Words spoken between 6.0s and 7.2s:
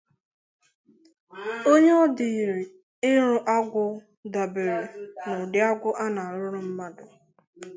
a na-arụrụ mmadụ